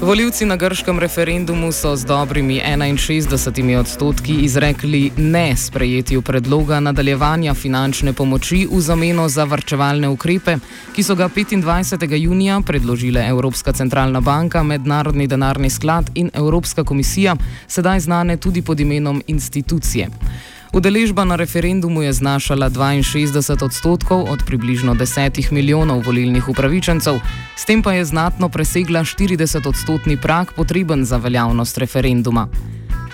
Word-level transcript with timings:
Voljivci 0.00 0.44
na 0.44 0.56
grškem 0.56 0.98
referendumu 0.98 1.72
so 1.72 1.96
z 1.96 2.04
dobrimi 2.04 2.60
61 2.60 3.78
odstotki 3.80 4.32
izrekli 4.32 5.10
ne 5.16 5.56
sprejetju 5.56 6.22
predloga 6.22 6.80
nadaljevanja 6.80 7.54
finančne 7.54 8.12
pomoči 8.12 8.66
v 8.72 8.80
zameno 8.80 9.28
za 9.28 9.44
varčevalne 9.44 10.08
ukrepe, 10.08 10.58
ki 10.94 11.02
so 11.02 11.14
ga 11.14 11.28
25. 11.28 12.14
junija 12.16 12.60
predložile 12.66 13.24
Evropska 13.28 13.72
centralna 13.72 14.20
banka, 14.20 14.62
Mednarodni 14.62 15.26
denarni 15.26 15.70
sklad 15.70 16.10
in 16.14 16.30
Evropska 16.34 16.84
komisija, 16.84 17.36
sedaj 17.66 18.00
znane 18.00 18.36
tudi 18.36 18.62
pod 18.62 18.80
imenom 18.80 19.22
institucije. 19.26 20.08
Udeležba 20.72 21.24
na 21.24 21.36
referendumu 21.36 22.02
je 22.02 22.12
znašala 22.12 22.70
62 22.70 23.64
odstotkov 23.64 24.26
od 24.30 24.42
približno 24.46 24.94
10 24.94 25.52
milijonov 25.52 26.02
volilnih 26.06 26.48
upravičencev, 26.48 27.20
s 27.56 27.64
tem 27.64 27.82
pa 27.82 27.92
je 27.92 28.04
znatno 28.04 28.48
presegla 28.48 29.00
40 29.00 29.68
odstotni 29.68 30.16
prak 30.16 30.52
potreben 30.52 31.04
za 31.04 31.16
veljavnost 31.16 31.78
referenduma. 31.78 32.48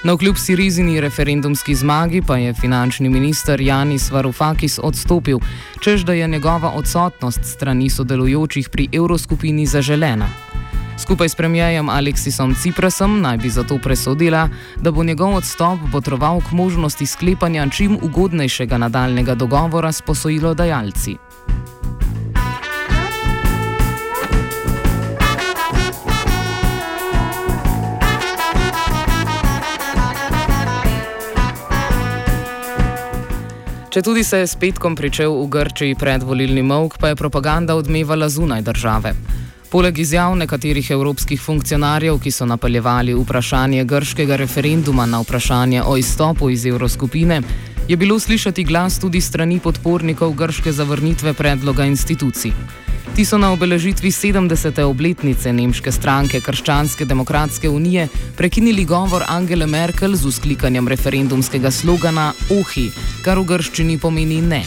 Na 0.04 0.12
vkljub 0.12 0.36
Sirizini 0.36 1.00
referendumski 1.00 1.74
zmagi 1.74 2.22
pa 2.26 2.36
je 2.36 2.54
finančni 2.54 3.08
minister 3.08 3.60
Janis 3.60 4.10
Varoufakis 4.10 4.78
odstopil, 4.82 5.38
čež 5.80 6.02
da 6.04 6.12
je 6.12 6.28
njegova 6.28 6.72
odsotnost 6.74 7.44
strani 7.44 7.90
sodelujočih 7.90 8.68
pri 8.68 8.88
evroskupini 8.92 9.66
zaželena. 9.66 10.51
Skupaj 10.98 11.28
s 11.28 11.34
premijejem 11.34 11.88
Aleksisom 11.88 12.54
Ciprasom 12.54 13.20
naj 13.20 13.36
bi 13.36 13.50
zato 13.50 13.78
presodila, 13.78 14.48
da 14.76 14.90
bo 14.90 15.04
njegov 15.04 15.34
odstop 15.34 15.78
potroval 15.92 16.40
k 16.40 16.52
možnosti 16.52 17.06
sklepanja 17.06 17.66
čim 17.70 17.98
ugodnejšega 18.02 18.78
nadaljnega 18.78 19.34
dogovora 19.34 19.92
s 19.92 20.02
posojilodajalci. 20.02 21.16
Če 33.92 34.00
tudi 34.00 34.22
se 34.24 34.38
je 34.38 34.46
s 34.46 34.56
petkom 34.56 34.94
pričel 34.96 35.34
v 35.36 35.48
Grčiji 35.52 35.94
predvolilni 36.00 36.62
mok, 36.64 36.96
pa 36.96 37.10
je 37.10 37.16
propaganda 37.16 37.74
odmevala 37.76 38.28
zunaj 38.32 38.62
države. 38.64 39.12
Poleg 39.72 39.98
izjav 39.98 40.34
nekaterih 40.36 40.90
evropskih 40.90 41.40
funkcionarjev, 41.40 42.18
ki 42.20 42.30
so 42.30 42.44
napeljevali 42.44 43.14
vprašanje 43.16 43.84
grškega 43.88 44.36
referenduma 44.36 45.06
na 45.06 45.22
vprašanje 45.22 45.82
o 45.82 45.96
izstopu 45.96 46.50
iz 46.50 46.66
evroskupine, 46.66 47.40
je 47.88 47.96
bilo 47.96 48.18
slišati 48.20 48.64
glas 48.64 48.98
tudi 49.00 49.20
strani 49.20 49.58
podpornikov 49.58 50.34
grške 50.36 50.72
zavrnitve 50.72 51.32
predloga 51.32 51.84
institucij. 51.84 52.52
Ti 53.16 53.24
so 53.24 53.38
na 53.38 53.52
obeležitvi 53.52 54.10
70. 54.10 54.82
obletnice 54.82 55.52
nemške 55.52 55.92
stranke 55.92 56.40
Krščanske 56.40 57.04
demokratske 57.04 57.68
unije 57.68 58.08
prekinili 58.36 58.84
govor 58.84 59.24
Angele 59.28 59.66
Merkel 59.66 60.14
z 60.14 60.26
usklikanjem 60.26 60.88
referendumskega 60.88 61.70
slogana 61.70 62.32
Ohi, 62.50 62.90
kar 63.24 63.38
v 63.38 63.48
grščini 63.48 63.98
pomeni 63.98 64.40
ne. 64.40 64.66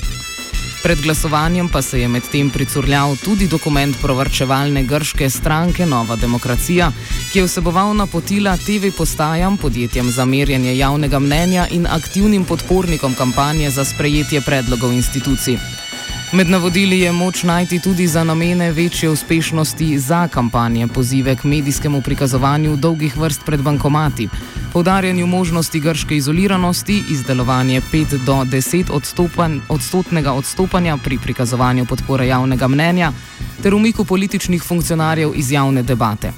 Pred 0.86 1.02
glasovanjem 1.02 1.70
pa 1.70 1.82
se 1.82 2.00
je 2.02 2.08
medtem 2.08 2.50
pricurljal 2.50 3.16
tudi 3.18 3.48
dokument 3.48 3.96
provrčevalne 4.02 4.84
grške 4.84 5.30
stranke 5.30 5.86
Nova 5.86 6.16
demokracija, 6.16 6.92
ki 7.32 7.40
je 7.40 7.46
vseboval 7.46 7.96
napotila 7.98 8.54
TV 8.58 8.92
postajam, 8.98 9.58
podjetjem 9.58 10.12
za 10.12 10.26
merjanje 10.26 10.78
javnega 10.78 11.20
mnenja 11.20 11.66
in 11.72 11.88
aktivnim 11.88 12.46
podpornikom 12.46 13.14
kampanje 13.18 13.70
za 13.70 13.86
sprejetje 13.86 14.42
predlogov 14.42 14.94
institucij. 14.94 15.85
Med 16.32 16.50
navodili 16.50 17.00
je 17.00 17.12
moč 17.12 17.44
najti 17.44 17.80
tudi 17.80 18.08
za 18.08 18.24
namene 18.24 18.72
večje 18.72 19.10
uspešnosti 19.10 20.00
za 20.00 20.28
kampanje, 20.28 20.88
pozive 20.88 21.36
k 21.36 21.44
medijskemu 21.44 22.02
prikazovanju 22.02 22.76
dolgih 22.76 23.18
vrst 23.18 23.42
pred 23.46 23.62
bankomati, 23.62 24.30
poudarjanju 24.74 25.28
možnosti 25.28 25.80
grške 25.80 26.18
izoliranosti, 26.18 27.04
izdelovanje 27.10 27.82
5 27.92 28.26
do 28.26 28.34
10 28.34 28.92
odstopan, 28.92 29.62
odstotnega 29.70 30.34
odstopanja 30.34 30.98
pri 30.98 31.18
prikazovanju 31.18 31.86
podpore 31.86 32.28
javnega 32.28 32.68
mnenja 32.68 33.12
ter 33.64 33.76
umiku 33.76 34.06
političnih 34.06 34.64
funkcionarjev 34.64 35.32
iz 35.36 35.52
javne 35.52 35.84
debate. 35.84 36.32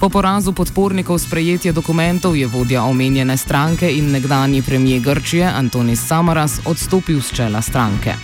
Po 0.00 0.08
porazu 0.08 0.52
podpornikov 0.52 1.18
sprejetje 1.18 1.72
dokumentov 1.72 2.36
je 2.36 2.46
vodja 2.46 2.82
omenjene 2.84 3.36
stranke 3.36 3.90
in 3.92 4.10
nekdani 4.10 4.62
premijer 4.62 5.00
Grčije 5.00 5.46
Antonis 5.46 6.06
Samaras 6.06 6.60
odstopil 6.64 7.20
z 7.20 7.32
čela 7.32 7.62
stranke. 7.62 8.14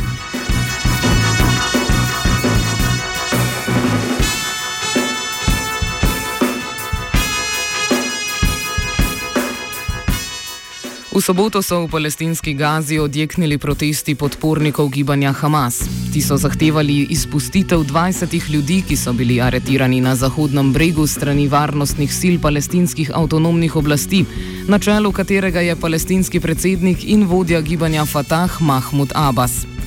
V 11.12 11.20
soboto 11.20 11.60
so 11.60 11.84
v 11.84 11.92
palestinski 11.92 12.54
Gazi 12.56 12.96
odjeknili 12.96 13.58
protesti 13.60 14.14
podpornikov 14.16 14.88
gibanja 14.88 15.32
Hamas. 15.32 15.84
Ti 16.12 16.22
so 16.24 16.40
zahtevali 16.40 17.12
izpustitev 17.12 17.84
20 17.84 18.48
ljudi, 18.48 18.80
ki 18.80 18.96
so 18.96 19.12
bili 19.12 19.36
aretirani 19.36 20.00
na 20.00 20.16
Zahodnem 20.16 20.72
bregu 20.72 21.06
strani 21.06 21.48
varnostnih 21.48 22.08
sil 22.20 22.40
palestinskih 22.40 23.12
avtonomnih 23.14 23.76
oblasti, 23.76 24.24
na 24.68 24.78
čelu 24.78 25.12
katerega 25.12 25.60
je 25.60 25.76
palestinski 25.76 26.40
predsednik 26.40 27.04
in 27.04 27.28
vodja 27.28 27.60
gibanja 27.60 28.06
Fatah 28.08 28.60
Mahmud 28.60 29.12
Abbas. 29.14 29.81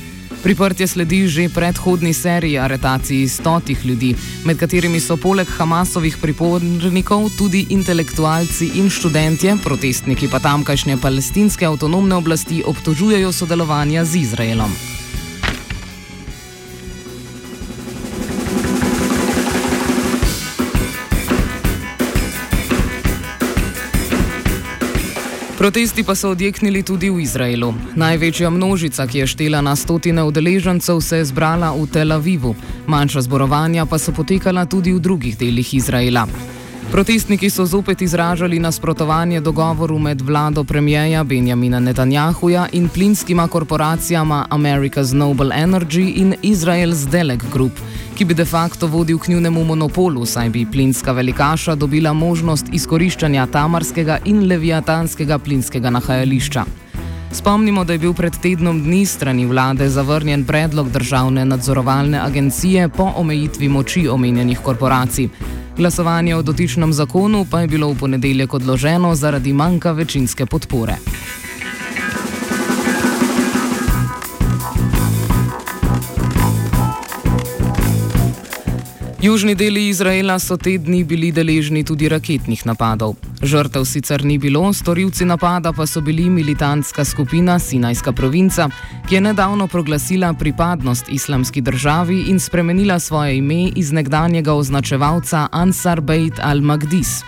Priprtje 0.45 0.85
sledi 0.88 1.25
že 1.25 1.50
predhodni 1.50 2.13
seriji 2.13 2.59
aretacij 2.61 3.25
stotih 3.28 3.85
ljudi, 3.85 4.13
med 4.45 4.59
katerimi 4.61 5.00
so 5.01 5.17
poleg 5.17 5.50
Hamasovih 5.50 6.17
pripornikov 6.22 7.31
tudi 7.38 7.66
intelektualci 7.73 8.78
in 8.78 8.89
študentje, 8.94 9.57
protestniki 9.63 10.29
pa 10.29 10.38
tamkajšnje 10.39 11.01
palestinske 11.01 11.66
avtonomne 11.66 12.16
oblasti 12.16 12.61
obtožujejo 12.61 13.31
sodelovanja 13.33 14.06
z 14.06 14.22
Izraelom. 14.22 14.69
Protesti 25.65 26.03
pa 26.03 26.15
so 26.15 26.29
odjeknili 26.29 26.83
tudi 26.85 27.09
v 27.09 27.23
Izraelu. 27.25 27.73
Največja 27.97 28.51
množica, 28.53 29.07
ki 29.09 29.23
je 29.23 29.27
štela 29.27 29.61
na 29.65 29.73
stotine 29.75 30.21
udeležencev, 30.23 30.99
se 31.01 31.17
je 31.17 31.25
zbrala 31.25 31.71
v 31.73 31.87
Tel 31.89 32.11
Avivu, 32.13 32.53
manjša 32.85 33.25
zborovanja 33.25 33.85
pa 33.89 33.97
so 33.97 34.13
potekala 34.13 34.69
tudi 34.69 34.93
v 34.93 35.01
drugih 35.01 35.33
delih 35.33 35.73
Izraela. 35.73 36.27
Protestniki 36.91 37.49
so 37.49 37.65
zopet 37.65 38.01
izražali 38.01 38.59
nasprotovanje 38.59 39.41
dogovoru 39.41 39.97
med 39.99 40.21
vlado 40.21 40.63
premijeja 40.63 41.23
Benjamina 41.23 41.79
Netanjahuja 41.79 42.67
in 42.71 42.89
plinskima 42.89 43.47
korporacijama 43.47 44.45
America's 44.49 45.13
Noble 45.13 45.49
Energy 45.55 46.13
in 46.21 46.35
Israel's 46.43 47.09
Deleg 47.09 47.41
Group, 47.53 47.73
ki 48.15 48.25
bi 48.25 48.33
de 48.33 48.45
facto 48.45 48.87
vodil 48.87 49.19
k 49.19 49.27
njunemu 49.27 49.63
monopolu, 49.63 50.25
saj 50.25 50.49
bi 50.49 50.65
plinska 50.71 51.11
velikaša 51.11 51.75
dobila 51.75 52.13
možnost 52.13 52.65
izkoriščanja 52.71 53.47
tamarskega 53.51 54.17
in 54.25 54.47
leviatanskega 54.47 55.37
plinskega 55.37 55.89
nahajališča. 55.89 56.63
Spomnimo, 57.31 57.83
da 57.83 57.93
je 57.93 57.99
bil 57.99 58.13
pred 58.13 58.37
tednom 58.41 58.79
dni 58.83 59.05
strani 59.05 59.45
vlade 59.45 59.89
zavrnjen 59.89 60.45
predlog 60.45 60.91
državne 60.91 61.45
nadzorovalne 61.45 62.19
agencije 62.19 62.89
po 62.89 63.11
omejitvi 63.15 63.69
moči 63.69 64.07
omenjenih 64.07 64.59
korporacij. 64.59 65.29
Glasovanje 65.77 66.35
o 66.35 66.41
dotičnem 66.41 66.93
zakonu 66.93 67.45
pa 67.51 67.61
je 67.61 67.67
bilo 67.67 67.91
v 67.91 67.97
ponedeljek 67.99 68.53
odloženo 68.53 69.15
zaradi 69.15 69.53
manjka 69.53 69.91
večinske 69.91 70.45
podpore. 70.45 70.95
Južni 79.25 79.56
deli 79.56 79.88
Izraela 79.88 80.36
so 80.40 80.53
te 80.58 80.75
dni 80.78 81.00
bili 81.03 81.31
deležni 81.34 81.81
tudi 81.84 82.06
raketnih 82.09 82.62
napadov. 82.69 83.16
Žrtev 83.42 83.86
sicer 83.89 84.22
ni 84.22 84.38
bilo, 84.38 84.69
storilci 84.74 85.25
napada 85.25 85.72
pa 85.74 85.88
so 85.89 86.01
bili 86.01 86.30
militantska 86.30 87.06
skupina 87.06 87.57
Sinajska 87.60 88.12
provinca, 88.13 88.69
ki 89.10 89.16
je 89.16 89.22
nedavno 89.22 89.68
proglasila 89.68 90.33
pripadnost 90.33 91.10
islamski 91.10 91.62
državi 91.62 92.19
in 92.30 92.39
spremenila 92.39 93.00
svoje 93.00 93.38
ime 93.38 93.72
iz 93.75 93.92
nekdanjega 93.92 94.54
označevalca 94.54 95.48
Ansar 95.51 96.01
Beit 96.01 96.38
al-Magdis. 96.39 97.24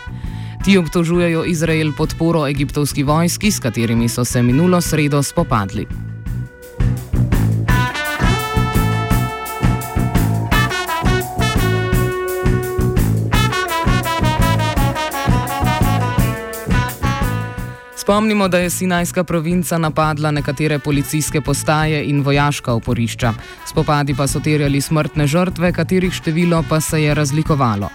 Ti 0.65 0.77
obtožujejo 0.77 1.45
Izrael 1.45 1.93
podporo 1.97 2.47
egiptovski 2.47 3.03
vojski, 3.03 3.51
s 3.51 3.59
katerimi 3.59 4.09
so 4.09 4.25
se 4.25 4.43
minulo 4.43 4.81
sredo 4.81 5.23
spopadli. 5.23 6.06
Spomnimo, 18.07 18.47
da 18.47 18.57
je 18.57 18.69
Sinajska 18.69 19.23
provinca 19.23 19.77
napadla 19.77 20.31
nekatere 20.31 20.79
policijske 20.79 21.41
postaje 21.41 22.05
in 22.09 22.21
vojaška 22.21 22.73
oporišča. 22.73 23.33
Spopadi 23.67 24.15
pa 24.15 24.27
so 24.27 24.39
terjali 24.39 24.81
smrtne 24.81 25.27
žrtve, 25.27 25.73
katerih 25.73 26.13
število 26.13 26.63
pa 26.69 26.79
se 26.81 27.03
je 27.03 27.13
razlikovalo. 27.13 27.89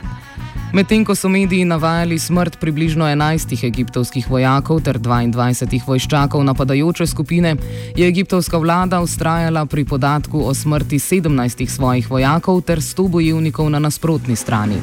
Medtem 0.73 1.05
ko 1.05 1.15
so 1.15 1.29
mediji 1.29 1.65
navajali 1.65 2.19
smrt 2.19 2.57
približno 2.61 3.05
11 3.05 3.65
egiptovskih 3.67 4.31
vojakov 4.31 4.81
ter 4.81 4.99
22 4.99 5.81
vojščakov 5.87 6.45
napadajoče 6.45 7.07
skupine, 7.07 7.57
je 7.97 8.07
egiptovska 8.09 8.57
vlada 8.59 9.01
ustrajala 9.01 9.67
pri 9.67 9.85
podatku 9.85 10.41
o 10.41 10.55
smrti 10.55 10.97
17 10.99 11.69
svojih 11.69 12.11
vojakov 12.11 12.63
ter 12.63 12.81
100 12.81 13.09
bojevnikov 13.09 13.69
na 13.71 13.79
nasprotni 13.79 14.37
strani. 14.37 14.79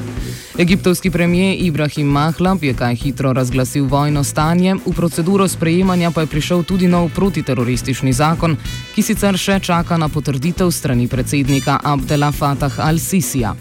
Egiptovski 0.59 1.09
premijer 1.09 1.57
Ibrahim 1.59 2.07
Mahlab 2.07 2.63
je 2.63 2.73
kaj 2.73 2.95
hitro 2.95 3.33
razglasil 3.33 3.85
vojno 3.85 4.23
stanje, 4.23 4.75
v 4.85 4.93
proceduro 4.93 5.47
sprejemanja 5.47 6.11
pa 6.11 6.21
je 6.21 6.27
prišel 6.27 6.63
tudi 6.63 6.87
nov 6.87 7.09
protiteroristični 7.15 8.13
zakon, 8.13 8.57
ki 8.95 9.01
sicer 9.01 9.37
še 9.37 9.59
čaka 9.59 9.97
na 9.97 10.09
potrditev 10.09 10.69
strani 10.71 11.07
predsednika 11.07 11.79
Abdela 11.83 12.31
Fatah 12.31 12.77
al-Sisija. 12.77 13.55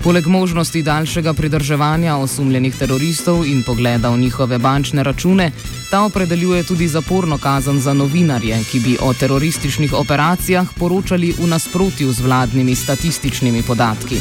Poleg 0.00 0.26
možnosti 0.26 0.82
daljšega 0.82 1.34
pridrževanja 1.34 2.16
osumljenih 2.16 2.76
teroristov 2.76 3.44
in 3.46 3.62
pogleda 3.62 4.08
v 4.10 4.18
njihove 4.18 4.58
bančne 4.58 5.02
račune, 5.02 5.50
ta 5.90 6.02
opredeljuje 6.04 6.62
tudi 6.62 6.88
zaporno 6.88 7.38
kazen 7.38 7.80
za 7.80 7.92
novinarje, 7.92 8.62
ki 8.70 8.80
bi 8.80 8.96
o 9.00 9.12
terorističnih 9.14 9.92
operacijah 9.92 10.72
poročali 10.78 11.34
v 11.38 11.46
nasprotju 11.46 12.12
z 12.12 12.20
vladnimi 12.20 12.74
statističnimi 12.74 13.62
podatki. 13.62 14.20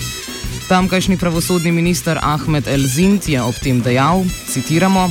Tamkajšnji 0.69 1.17
pravosodni 1.17 1.71
minister 1.71 2.19
Ahmed 2.21 2.67
El-Zint 2.67 3.29
je 3.29 3.41
ob 3.41 3.55
tem 3.63 3.81
dejal: 3.81 4.25
citiramo, 4.51 5.09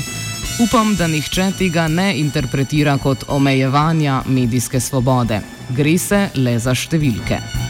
Upam, 0.59 0.97
da 0.97 1.07
nihče 1.07 1.53
tega 1.59 1.89
ne 1.89 2.19
interpretira 2.19 2.99
kot 2.99 3.25
omejevanja 3.29 4.23
medijske 4.27 4.81
svobode. 4.81 5.41
Gre 5.71 5.99
se 5.99 6.29
le 6.35 6.59
za 6.59 6.75
številke. 6.75 7.68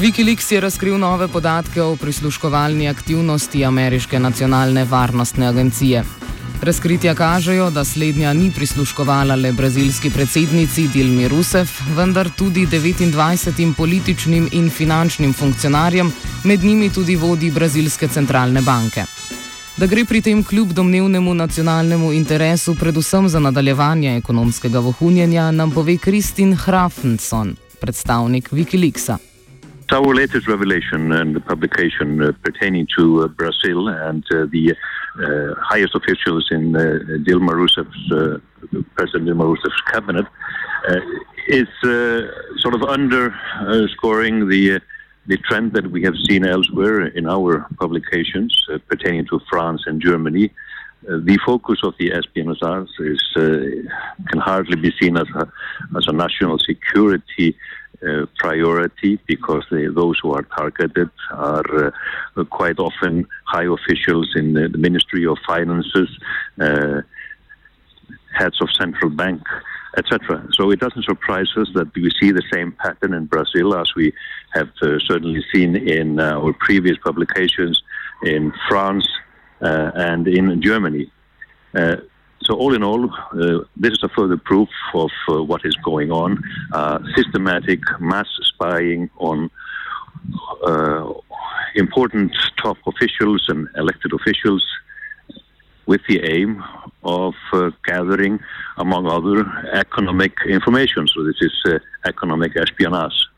Wikileaks 0.00 0.52
je 0.52 0.60
razkril 0.60 0.98
nove 0.98 1.28
podatke 1.28 1.82
o 1.82 1.96
prisluškovalni 1.96 2.88
aktivnosti 2.88 3.64
Ameriške 3.64 4.18
nacionalne 4.18 4.84
varnostne 4.84 5.46
agencije. 5.46 6.04
Razkritja 6.62 7.14
kažejo, 7.14 7.70
da 7.70 7.84
slednja 7.84 8.32
ni 8.32 8.50
prisluškovala 8.56 9.34
le 9.34 9.52
brazilski 9.52 10.10
predsednici 10.10 10.88
Dilmi 10.88 11.28
Rousseff, 11.28 11.82
vendar 11.96 12.30
tudi 12.36 12.66
29 12.66 13.74
političnim 13.76 14.48
in 14.52 14.70
finančnim 14.70 15.32
funkcionarjem, 15.32 16.12
med 16.44 16.64
njimi 16.64 16.90
tudi 16.90 17.16
vodi 17.16 17.50
brazilske 17.50 18.08
centralne 18.08 18.62
banke. 18.62 19.04
Da 19.76 19.86
gre 19.86 20.04
pri 20.04 20.20
tem 20.20 20.44
kljub 20.44 20.72
domnevnemu 20.72 21.34
nacionalnemu 21.34 22.12
interesu 22.12 22.74
predvsem 22.74 23.28
za 23.28 23.38
nadaljevanje 23.38 24.16
ekonomskega 24.16 24.78
vohunjenja, 24.78 25.50
nam 25.50 25.70
pove 25.70 25.96
Kristin 25.96 26.56
Hrafnson, 26.56 27.56
predstavnik 27.80 28.52
Wikileaksa. 28.52 29.29
Our 29.92 30.14
latest 30.14 30.46
revelation 30.46 31.10
and 31.12 31.44
publication 31.46 32.22
uh, 32.22 32.32
pertaining 32.44 32.86
to 32.96 33.24
uh, 33.24 33.28
Brazil 33.28 33.88
and 33.88 34.24
uh, 34.30 34.46
the 34.52 34.74
uh, 35.18 35.54
highest 35.58 35.94
officials 35.94 36.46
in 36.50 36.76
uh, 36.76 36.98
Dilma 37.26 37.50
Rousseff's, 37.50 38.12
uh, 38.12 38.38
President 38.94 39.28
Dilma 39.28 39.44
Rousseff's 39.44 39.80
cabinet 39.92 40.26
is 41.48 41.66
sort 42.58 42.74
of 42.74 42.82
underscoring 42.84 44.48
the 44.48 44.80
the 45.26 45.36
trend 45.38 45.72
that 45.72 45.90
we 45.90 46.02
have 46.02 46.14
seen 46.28 46.46
elsewhere 46.46 47.06
in 47.06 47.28
our 47.28 47.66
publications 47.78 48.66
pertaining 48.88 49.26
to 49.26 49.40
France 49.50 49.82
and 49.86 50.00
Germany. 50.00 50.50
the 51.30 51.38
focus 51.44 51.78
of 51.82 51.94
the 51.98 52.12
espionage 52.12 52.88
is 53.00 53.22
can 54.30 54.40
hardly 54.50 54.76
be 54.76 54.92
seen 55.00 55.16
as 55.16 55.28
a 55.34 55.44
as 55.98 56.06
a 56.06 56.12
national 56.12 56.58
security 56.58 57.56
uh, 58.06 58.24
priority 58.38 59.18
because 59.26 59.64
they, 59.70 59.86
those 59.86 60.18
who 60.22 60.32
are 60.32 60.42
targeted 60.42 61.10
are 61.32 61.92
uh, 62.36 62.44
quite 62.44 62.78
often 62.78 63.26
high 63.44 63.66
officials 63.66 64.32
in 64.34 64.54
the, 64.54 64.68
Ministry 64.70 65.26
of 65.26 65.36
Finances, 65.46 66.08
uh, 66.58 67.02
heads 68.34 68.58
of 68.62 68.68
central 68.72 69.10
bank, 69.10 69.42
etc. 69.98 70.46
So 70.52 70.70
it 70.70 70.80
doesn't 70.80 71.04
surprise 71.04 71.48
us 71.56 71.68
that 71.74 71.94
we 71.94 72.10
see 72.18 72.30
the 72.30 72.42
same 72.50 72.72
pattern 72.72 73.12
in 73.12 73.26
Brazil 73.26 73.74
as 73.74 73.94
we 73.94 74.14
have 74.54 74.70
uh, 74.80 74.98
certainly 75.00 75.44
seen 75.52 75.76
in 75.76 76.20
uh, 76.20 76.38
our 76.38 76.54
previous 76.54 76.96
publications 77.04 77.82
in 78.22 78.50
France 78.66 79.06
and 79.60 80.26
in 80.26 80.62
Germany. 80.62 81.10
So, 82.50 82.56
all 82.56 82.74
in 82.74 82.82
all, 82.82 83.08
uh, 83.08 83.60
this 83.76 83.92
is 83.92 84.02
a 84.02 84.08
further 84.08 84.36
proof 84.36 84.68
of 84.92 85.12
uh, 85.28 85.40
what 85.40 85.60
is 85.64 85.76
going 85.84 86.10
on 86.10 86.42
uh, 86.72 86.98
systematic 87.14 87.78
mass 88.00 88.26
spying 88.42 89.08
on 89.18 89.48
uh, 90.66 91.12
important 91.76 92.36
top 92.60 92.76
officials 92.88 93.44
and 93.46 93.68
elected 93.76 94.12
officials 94.12 94.66
with 95.86 96.00
the 96.08 96.24
aim 96.24 96.60
of 97.04 97.34
uh, 97.52 97.70
gathering, 97.84 98.40
among 98.78 99.06
other, 99.06 99.46
economic 99.72 100.32
information. 100.48 101.06
So, 101.06 101.22
this 101.22 101.40
is 101.40 101.52
uh, 101.66 101.78
economic 102.04 102.56
espionage. 102.56 103.29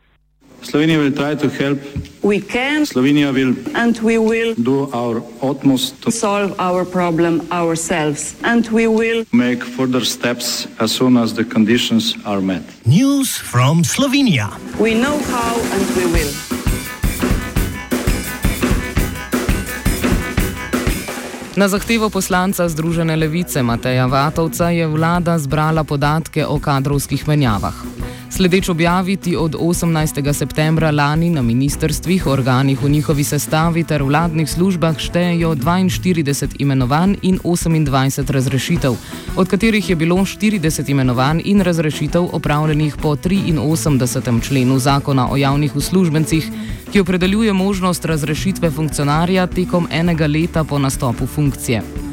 Slovenia 0.62 0.98
will 0.98 1.12
try 1.12 1.34
to 1.34 1.48
help. 1.50 1.78
We 2.22 2.40
can. 2.40 2.86
Slovenia 2.86 3.34
will. 3.34 3.54
And 3.74 3.98
we 3.98 4.18
will. 4.18 4.54
Do 4.54 4.88
our 4.94 5.22
utmost 5.42 6.00
to 6.02 6.10
solve 6.10 6.54
our 6.58 6.84
problem 6.84 7.42
ourselves. 7.50 8.36
And 8.44 8.66
we 8.70 8.86
will. 8.86 9.26
Make 9.32 9.64
further 9.64 10.04
steps 10.04 10.68
as 10.78 10.92
soon 10.92 11.16
as 11.16 11.34
the 11.34 11.44
conditions 11.44 12.14
are 12.24 12.40
met. 12.40 12.62
News 12.86 13.36
from 13.36 13.82
Slovenia. 13.82 14.54
We 14.78 14.94
know 14.94 15.18
how 15.18 15.58
and 15.74 15.86
we 15.98 16.06
will. 16.06 16.32
Na 21.52 21.68
zahtevo 21.68 22.08
poslanca 22.08 22.64
Združene 22.64 23.12
levice 23.12 23.60
Mateja 23.60 24.08
Vatovca 24.08 24.72
je 24.72 24.86
vlada 24.88 25.36
zbrala 25.36 25.84
podatke 25.84 26.46
o 26.48 26.56
kadrovskih 26.56 27.28
menjavah. 27.28 27.76
Sledeč 28.32 28.69
objaviti 28.69 29.37
od 29.37 29.55
18. 29.55 30.32
septembra 30.32 30.90
lani 30.90 31.31
na 31.31 31.43
ministrstvih, 31.43 32.26
organih 32.26 32.82
v 32.82 32.88
njihovi 32.88 33.25
sestavi 33.25 33.84
ter 33.84 34.02
vladnih 34.02 34.50
službah 34.50 34.99
štejejo 34.99 35.55
42 35.55 36.56
imenovanj 36.58 37.17
in 37.23 37.38
28 37.44 38.31
razrešitev, 38.32 38.96
od 39.37 39.49
katerih 39.49 39.90
je 39.90 39.96
bilo 39.96 40.17
40 40.17 40.90
imenovanj 40.90 41.43
in 41.44 41.61
razrešitev 41.61 42.29
opravljenih 42.32 42.96
po 43.02 43.17
83. 43.17 44.43
členu 44.49 44.79
zakona 44.79 45.29
o 45.32 45.36
javnih 45.36 45.77
uslužbencih, 45.77 46.48
ki 46.93 47.01
opredeljuje 47.01 47.53
možnost 47.53 48.05
razrešitve 48.05 48.70
funkcionarja 48.70 49.46
tekom 49.46 49.89
enega 49.91 50.27
leta 50.27 50.65
po 50.65 50.79
nastopu 50.79 51.27
funkcije. 51.27 52.11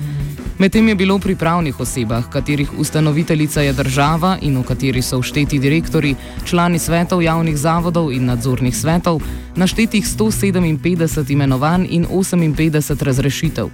Medtem 0.59 0.87
je 0.87 0.95
bilo 0.95 1.15
pri 1.19 1.35
pravnih 1.35 1.79
osebah, 1.79 2.29
katerih 2.29 2.71
ustanoviteljica 2.77 3.61
je 3.61 3.73
država 3.73 4.37
in 4.41 4.57
v 4.59 4.63
kateri 4.67 5.01
so 5.01 5.19
všteti 5.19 5.59
direktori, 5.59 6.15
člani 6.45 6.79
svetov 6.79 7.23
javnih 7.23 7.57
zavodov 7.57 8.11
in 8.11 8.25
nadzornih 8.25 8.75
svetov, 8.75 9.21
naštetih 9.55 10.03
157 10.03 11.31
imenovanj 11.31 11.87
in 11.89 12.05
58 12.05 13.03
razrešitev. 13.03 13.69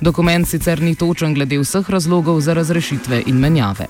Dokument 0.00 0.48
sicer 0.48 0.82
ni 0.82 0.94
točen 0.94 1.34
glede 1.34 1.58
vseh 1.58 1.90
razlogov 1.90 2.40
za 2.40 2.54
razrešitve 2.54 3.22
in 3.26 3.38
menjave. 3.38 3.86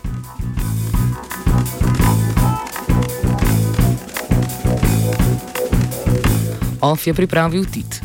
OF 6.81 7.07
je 7.07 7.15
pripravil 7.15 7.65
Tit. 7.65 8.04